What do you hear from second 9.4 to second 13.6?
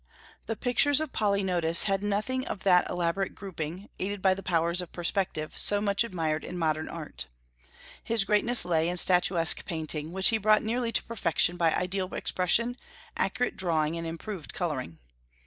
painting, which he brought nearly to perfection by ideal expression, accurate